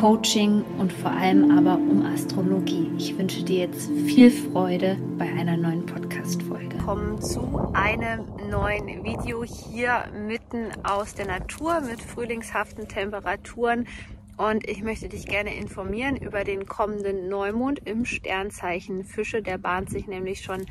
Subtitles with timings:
[0.00, 2.90] Coaching und vor allem aber um Astrologie.
[2.96, 6.76] Ich wünsche dir jetzt viel Freude bei einer neuen Podcast-Folge.
[6.76, 13.86] Willkommen zu einem neuen Video hier mitten aus der Natur mit frühlingshaften Temperaturen.
[14.36, 19.42] Und ich möchte dich gerne informieren über den kommenden Neumond im Sternzeichen Fische.
[19.42, 20.66] Der bahnt sich nämlich schon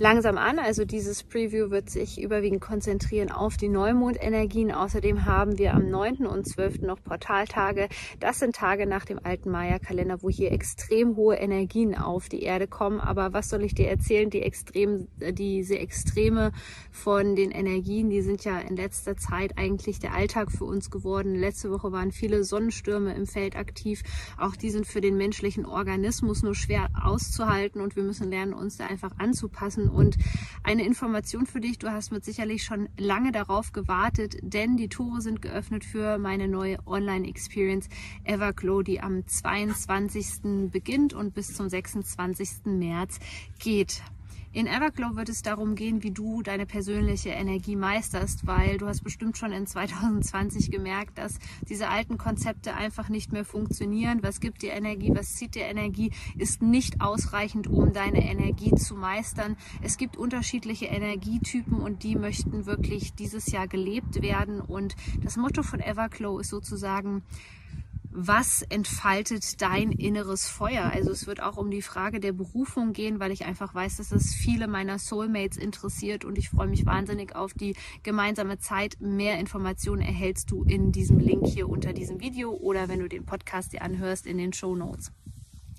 [0.00, 0.58] langsam an.
[0.58, 4.72] Also dieses Preview wird sich überwiegend konzentrieren auf die Neumondenergien.
[4.72, 6.26] Außerdem haben wir am 9.
[6.26, 6.80] und 12.
[6.82, 7.88] noch Portaltage.
[8.18, 12.66] Das sind Tage nach dem alten Maya-Kalender, wo hier extrem hohe Energien auf die Erde
[12.66, 13.00] kommen.
[13.00, 14.30] Aber was soll ich dir erzählen?
[14.30, 16.52] Die extrem, diese Extreme
[16.90, 21.34] von den Energien, die sind ja in letzter Zeit eigentlich der Alltag für uns geworden.
[21.34, 24.02] Letzte Woche waren viele Sonnenstürme im Feld aktiv.
[24.38, 28.76] Auch die sind für den menschlichen Organismus nur schwer auszuhalten und wir müssen lernen, uns
[28.76, 30.16] da einfach anzupassen und
[30.62, 35.20] eine Information für dich, du hast mit sicherlich schon lange darauf gewartet, denn die Tore
[35.20, 37.88] sind geöffnet für meine neue Online-Experience
[38.24, 40.70] Everglow, die am 22.
[40.70, 42.66] beginnt und bis zum 26.
[42.66, 43.18] März
[43.58, 44.02] geht.
[44.52, 49.04] In Everglow wird es darum gehen, wie du deine persönliche Energie meisterst, weil du hast
[49.04, 54.24] bestimmt schon in 2020 gemerkt, dass diese alten Konzepte einfach nicht mehr funktionieren.
[54.24, 58.96] Was gibt dir Energie, was zieht dir Energie, ist nicht ausreichend, um deine Energie zu
[58.96, 59.56] meistern.
[59.82, 64.60] Es gibt unterschiedliche Energietypen und die möchten wirklich dieses Jahr gelebt werden.
[64.60, 67.22] Und das Motto von Everglow ist sozusagen,
[68.12, 70.90] was entfaltet dein inneres Feuer?
[70.92, 74.10] Also es wird auch um die Frage der Berufung gehen, weil ich einfach weiß, dass
[74.10, 78.96] es viele meiner Soulmates interessiert und ich freue mich wahnsinnig auf die gemeinsame Zeit.
[79.00, 83.24] Mehr Informationen erhältst du in diesem Link hier unter diesem Video oder wenn du den
[83.24, 85.12] Podcast dir anhörst in den Show Notes.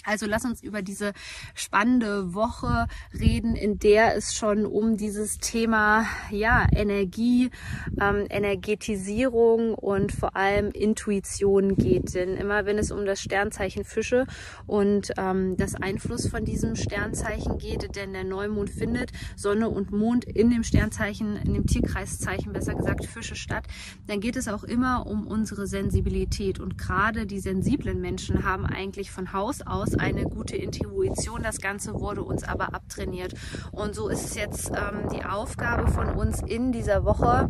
[0.03, 1.13] Also lass uns über diese
[1.53, 7.51] spannende Woche reden, in der es schon um dieses Thema ja Energie,
[8.00, 12.16] ähm, Energetisierung und vor allem Intuition geht.
[12.16, 14.25] Denn immer wenn es um das Sternzeichen Fische
[14.66, 20.25] und ähm, das Einfluss von diesem Sternzeichen geht, denn der Neumond findet Sonne und Mond
[20.25, 23.66] in dem Sternzeichen, in dem Tierkreiszeichen besser gesagt Fische statt,
[24.07, 26.59] dann geht es auch immer um unsere Sensibilität.
[26.59, 31.44] Und gerade die sensiblen Menschen haben eigentlich von Haus aus uns eine gute Intuition.
[31.44, 33.34] Das Ganze wurde uns aber abtrainiert.
[33.72, 37.50] Und so ist es jetzt ähm, die Aufgabe von uns in dieser Woche,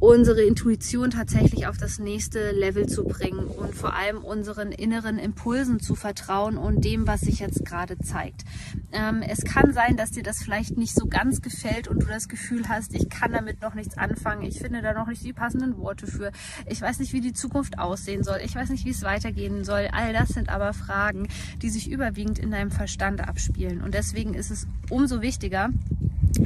[0.00, 5.80] unsere Intuition tatsächlich auf das nächste Level zu bringen und vor allem unseren inneren Impulsen
[5.80, 8.44] zu vertrauen und dem, was sich jetzt gerade zeigt.
[8.92, 12.28] Ähm, es kann sein, dass dir das vielleicht nicht so ganz gefällt und du das
[12.28, 15.78] Gefühl hast, ich kann damit noch nichts anfangen, ich finde da noch nicht die passenden
[15.78, 16.30] Worte für,
[16.66, 19.88] ich weiß nicht, wie die Zukunft aussehen soll, ich weiß nicht, wie es weitergehen soll.
[19.92, 21.28] All das sind aber Fragen,
[21.60, 23.82] die sich überwiegend in deinem Verstand abspielen.
[23.82, 25.70] Und deswegen ist es umso wichtiger,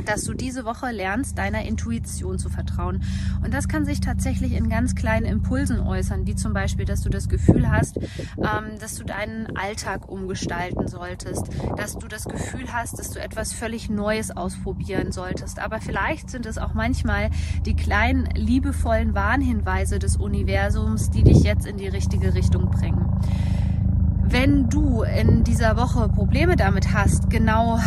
[0.05, 3.03] dass du diese Woche lernst, deiner Intuition zu vertrauen.
[3.45, 7.09] Und das kann sich tatsächlich in ganz kleinen Impulsen äußern, wie zum Beispiel, dass du
[7.09, 12.99] das Gefühl hast, ähm, dass du deinen Alltag umgestalten solltest, dass du das Gefühl hast,
[12.99, 15.59] dass du etwas völlig Neues ausprobieren solltest.
[15.59, 17.31] Aber vielleicht sind es auch manchmal
[17.67, 23.21] die kleinen, liebevollen Warnhinweise des Universums, die dich jetzt in die richtige Richtung bringen.
[24.33, 27.79] Wenn du in dieser Woche Probleme damit hast, genau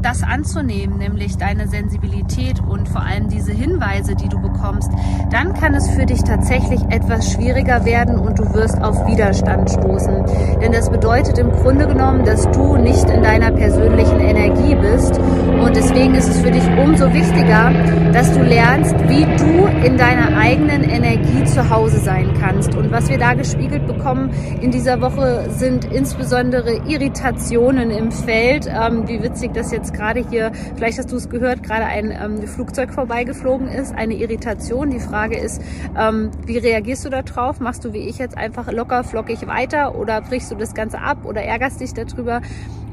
[0.00, 4.92] das anzunehmen, nämlich deine Sensibilität und vor allem diese Hinweise, die du bekommst,
[5.32, 10.24] dann kann es für dich tatsächlich etwas schwieriger werden und du wirst auf Widerstand stoßen.
[10.62, 15.74] Denn das bedeutet im Grunde genommen, dass du nicht in deiner persönlichen Energie bist und
[15.74, 17.72] deswegen ist es für dich umso wichtiger,
[18.12, 22.74] dass du lernst, wie du in deiner eigenen Energie zu Hause sein kannst.
[22.74, 24.30] Und was wir da gespiegelt bekommen
[24.60, 28.66] in dieser Woche sind insbesondere Irritationen im Feld.
[28.66, 32.46] Ähm, wie witzig das jetzt gerade hier, vielleicht hast du es gehört, gerade ein ähm,
[32.46, 34.90] Flugzeug vorbeigeflogen ist, eine Irritation.
[34.90, 35.62] Die Frage ist,
[35.98, 37.60] ähm, wie reagierst du darauf?
[37.60, 41.24] Machst du wie ich jetzt einfach locker flockig weiter oder brichst du das Ganze ab
[41.24, 42.42] oder ärgerst dich darüber?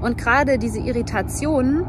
[0.02, 1.86] Und gerade diese Irritationen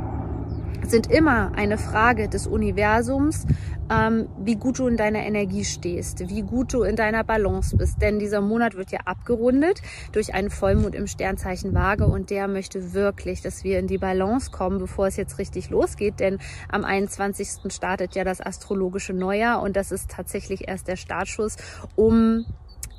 [0.90, 3.46] sind immer eine Frage des Universums,
[3.90, 8.00] ähm, wie gut du in deiner Energie stehst, wie gut du in deiner Balance bist.
[8.02, 12.94] Denn dieser Monat wird ja abgerundet durch einen Vollmond im Sternzeichen Waage und der möchte
[12.94, 16.20] wirklich, dass wir in die Balance kommen, bevor es jetzt richtig losgeht.
[16.20, 16.38] Denn
[16.68, 17.72] am 21.
[17.72, 21.56] startet ja das astrologische Neujahr und das ist tatsächlich erst der Startschuss,
[21.94, 22.44] um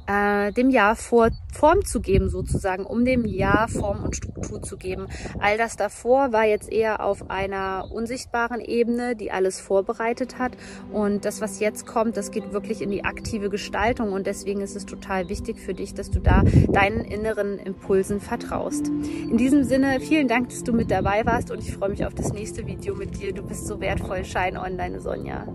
[0.08, 4.78] äh, dem Jahr vor, Form zu geben, sozusagen, um dem Jahr Form und Struktur zu
[4.78, 5.08] geben.
[5.40, 10.54] All das davor war jetzt eher auf einer unsichtbaren Ebene, die alles vorbereitet hat.
[10.92, 14.14] Und das, was jetzt kommt, das geht wirklich in die aktive Gestaltung.
[14.14, 18.88] Und deswegen ist es total wichtig für dich, dass du da deinen inneren Impulsen vertraust.
[18.88, 22.14] In diesem Sinne, vielen Dank, dass du mit dabei warst und ich freue mich auf
[22.14, 23.34] das nächste Video mit dir.
[23.34, 24.24] Du bist so wertvoll.
[24.24, 25.46] Shine on, deine Sonja.